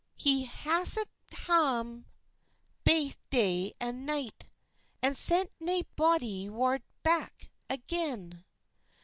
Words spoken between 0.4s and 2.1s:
hastit hame